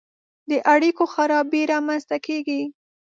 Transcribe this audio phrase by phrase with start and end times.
[0.49, 2.61] د اړیکو خرابي رامنځته کیږي.